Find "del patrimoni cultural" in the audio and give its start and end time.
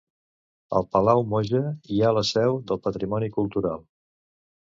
2.71-3.85